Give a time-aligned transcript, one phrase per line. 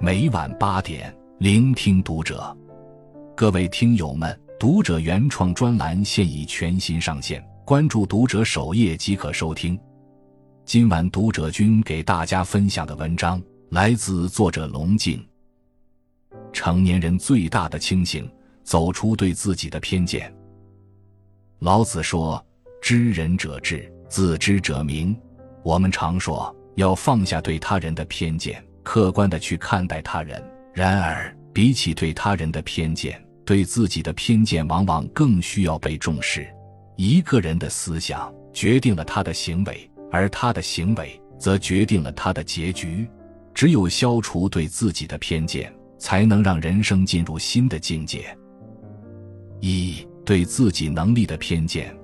[0.00, 2.56] 每晚八点，聆听读者。
[3.36, 9.78] 各位听友们，读者原创专栏现已全新上线，关注读者首页即可收听。
[10.64, 13.40] 今晚读者君给大家分享的文章
[13.70, 15.24] 来自作者龙静。
[16.52, 18.28] 成年人最大的清醒，
[18.64, 20.34] 走出对自己的偏见。
[21.60, 22.44] 老子说
[22.82, 25.16] ：“知人者智，自知者明。”
[25.64, 28.62] 我们常说要放下对他人的偏见。
[28.82, 30.42] 客观的去看待他人，
[30.74, 36.44] 然而比起对他人的偏见，对自己的偏见往往更需要被重视。
[36.96, 43.08] 一个人的思想决定了他的行为，而他的行为则决定了他的结局。
[43.54, 48.36] 只有消除对自己的偏见，才能让人生进入新的境界。
[49.60, 51.96] 一对自己能力的偏见。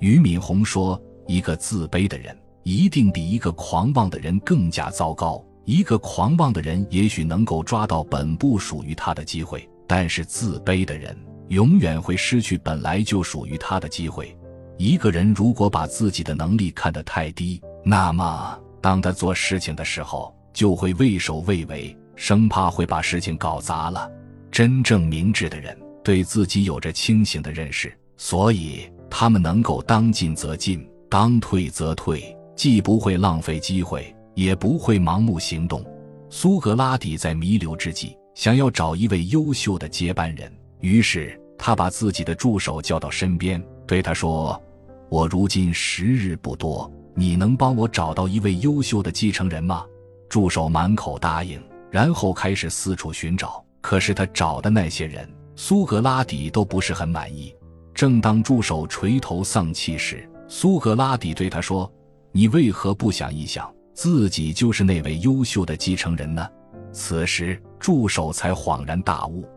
[0.00, 5.40] 俞敏洪说：“一个自卑的人。”一定比一个狂妄的人更加糟糕。
[5.64, 14.36] 一个狂妄的人也许能够抓到本不属于他的机会，但是自卑的人永远会失去本来就属于他的机会。
[14.78, 24.10] 一个人如果把自己的能力看得太低，那么当他做事情的时候就会畏首畏尾，生怕会把事情搞砸了。
[24.50, 32.36] 真正明智的人对自己有着清醒的认识，所以他们能够当进则进，当退则退。
[32.54, 35.82] 既不会浪费机会，也不会盲目行动。
[36.28, 44.62] 苏格拉底在弥留之际，想要找一位优秀的接班人，于是他把自己的助手叫到身边，对他说
[45.08, 49.86] ：“我如今时日不多，你能帮我找到一位优秀的继承人吗？”
[50.28, 51.58] 助手满口答应，
[51.90, 53.64] 然后开始四处寻找。
[53.80, 57.50] 可是他找的那些人，苏格拉底都不是很满意。
[57.96, 61.90] 正当助手垂头丧气时，苏格拉底对他说。
[62.30, 66.46] 你为何不想一想，自己就是那位优秀的继承人呢？
[66.92, 69.48] 此时，助手才恍然大悟。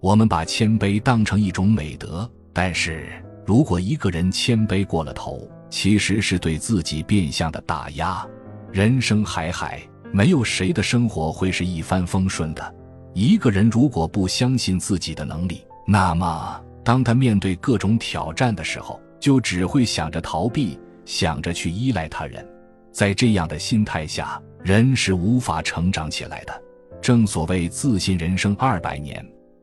[0.00, 3.08] 我们把谦卑当成一种美德，但是
[3.46, 8.26] 如果一个人谦卑过了头，其实是对自己变相的打压。
[8.72, 9.80] 人生海海，
[10.10, 12.74] 没有谁的生活会是一帆风顺的。
[13.14, 20.78] 一个人如果不相信自己的能力，那么当他面对各种挑战的时候，就只会想着逃避。
[21.04, 22.46] 想着去依赖他人，
[22.92, 26.62] 在这样的心态下，人是无法成长起来的。
[27.00, 29.20] 正所谓自信人生二百年。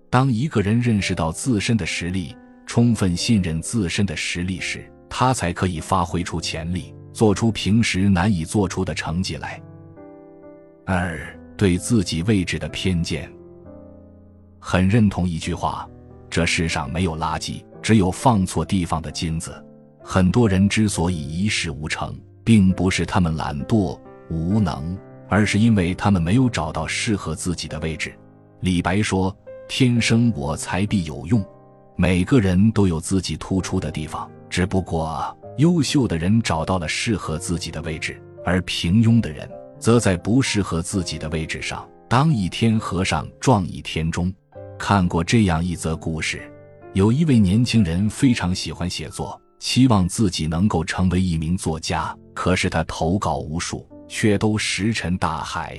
[0.09, 2.35] 当一个人认识到自身的实力，
[2.65, 9.61] 充分信任自身的实力时，他才可以发挥出潜力，做出平时难以做出的成绩来。
[10.85, 11.17] 二
[11.55, 13.31] 对自己位置的偏见，
[14.59, 15.87] 很认同一句话：
[16.29, 19.63] 这世上没有垃圾，只有放错地方的金子。
[20.01, 24.97] 很多人之所以一事无成，并不是他们懒惰无能，
[25.27, 28.13] 而是因为他们没有找到适合自己的位置。
[28.61, 29.35] 李白说
[29.67, 31.43] ：“天生我材必有用。”
[31.95, 44.33] 每个人都有自己突出的地方，只不过优秀的人找到了适合自己的位置，而平庸的人则在不适合自己的位置上当一天和尚撞一天钟。
[44.79, 46.49] 看过这样一则故事，
[46.93, 49.39] 有一位年轻人非常喜欢写作。
[49.59, 55.77] 期望自己能够成为一名作家，可是他投稿无数，却都石沉大海。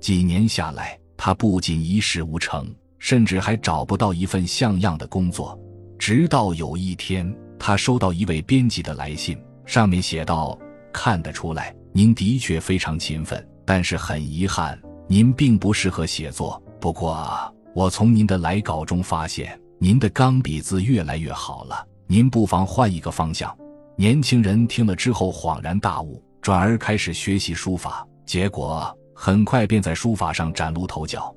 [0.00, 5.56] 几年下来，他不仅一事无成，甚至还找不到一份像样的工作。
[5.96, 10.58] 直到有一天，他收到一位编辑的来信，上面写道
[10.92, 16.60] ：“看得出来，您的确非常勤奋，但是很遗憾，您并不适合写作。
[16.80, 23.56] 不过，我从您的来稿中发现，您的钢笔字越来越好了。”您不妨换一个方向。
[23.96, 31.32] 年轻人听了之后恍然大悟，转而开始学习书法，结果很快便在书法上崭露头角。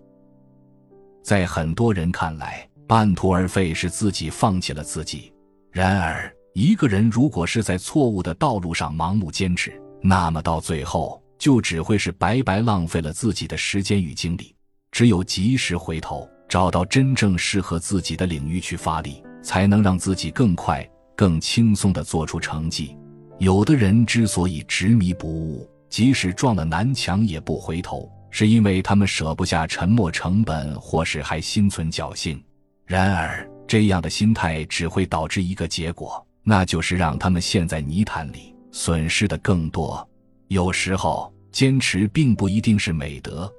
[1.21, 5.31] 在很多人看来，半途而废是自己放弃了自己。
[5.71, 14.55] 然而，一个人如果是在错误的道路上盲目坚持，那么到最后就只会是白白浪费了自己的时间与精力。
[14.93, 19.21] 只有及时回头，找到真正适合自己的领域去发力。
[19.43, 22.97] 才能让自己更快、更轻松地做出成绩。
[23.39, 32.41] 有的人之所以执迷不悟，即使撞了南墙也不回头，是因为他们舍不下沉没成本，或是还心存侥幸。
[32.85, 40.07] 然而，这样的心态只会导致一个结果，那就是让他们陷在泥潭里，损失的更多。
[40.47, 43.51] 有时候，坚持并不一定是美德，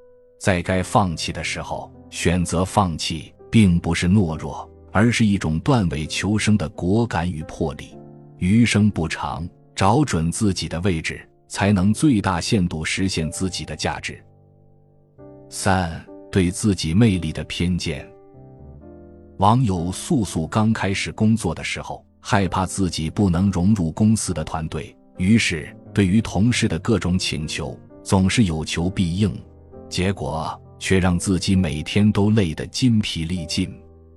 [0.45, 4.71] 在该放弃的时候选择放弃，并不是懦弱。
[4.93, 7.97] 而是一种断尾求生的果敢与魄力。
[8.37, 14.23] 余生不长，找准自己的位置，才能最大限度实现自己的价值。
[15.49, 18.07] 三、对自己魅力的偏见。
[19.39, 29.35] 网友素素刚开始工作的时候，害怕自己不能融入公司的团队，于是对于同事的各种请求总是有求必应，
[29.89, 33.73] 结果却让自己每天都累得筋疲力尽。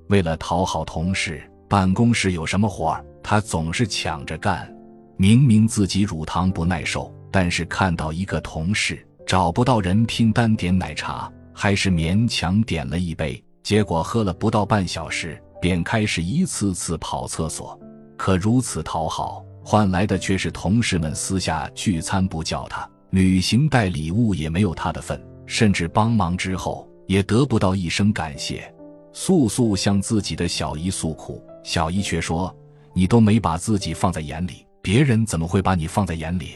[0.10, 4.74] 为了讨好同事，办公室有什么活儿，他总是抢着干。
[5.18, 13.44] 明明自己乳糖不耐受，但是看到一个同事找不到人拼单点奶茶，还是勉强点了一杯。
[13.64, 17.78] 结果喝了不到半小时，便开始一次次跑厕所。
[18.16, 28.72] 可如此讨好，换来的却是同事们私下聚餐不叫他，旅行带礼物也没有他的份，甚至帮忙之后也得不到一声感谢。
[29.12, 32.56] 素素向自己的小姨诉苦，小姨却说
[32.94, 36.52] ：“你都没把自己放在眼里，别人怎么会把你放在眼里？”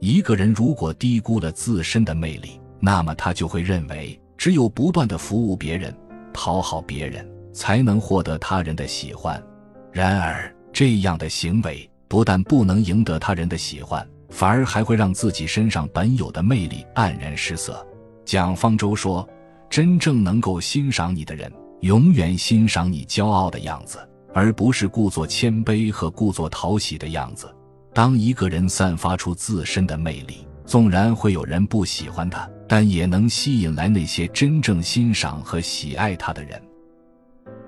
[0.00, 4.20] 一个人如果低估了自身的魅力，那么他就会认为。
[4.36, 5.94] 只有不断的服务别人、
[6.32, 9.42] 讨好别人，才能获得他人的喜欢。
[9.90, 17.86] 然而，这样的行为不但不能赢得他人的喜欢，反而还会让自己身上本有的魅力黯然失色。
[18.24, 19.26] 蒋方舟说
[19.70, 21.50] ：“真正能够欣赏你的人，
[21.82, 23.98] 永远欣赏你骄傲的样子，
[24.34, 27.48] 而不是故作谦卑和故作讨喜的样子。
[27.92, 36.58] 当一个人散发出自身的魅力。”纵然会有人不喜欢他，但也能吸引来那些真正欣赏和喜爱他的人。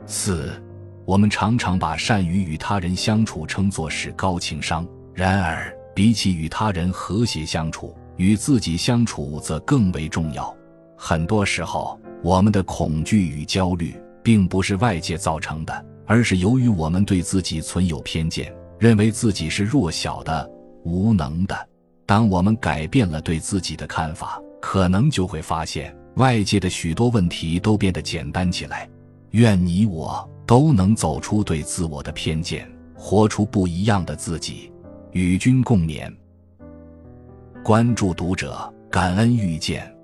[0.06, 0.50] 四，
[1.04, 10.54] 我们常常把善于与他人相处称作是高情商，然而比起与他人和谐相处，与自己相处则更为重要。
[10.94, 20.46] 很多时候，我们的恐惧与焦虑并不是外界造成的，而是由于我们对自己存有偏见，认为自己是弱小的、
[20.84, 21.56] 无能的。
[22.04, 28.86] 当我们改变了对自己的看法，可能就会发现外界的许多问题都变得简单起来。
[29.30, 34.70] 愿你我都能走出对自我的偏见，活出不一样的自己。
[35.16, 36.14] 与君共勉。
[37.64, 39.95] 关注读者，感恩遇见。